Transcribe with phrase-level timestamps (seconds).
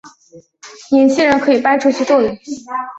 [0.89, 2.33] 年轻人可以搬出去住了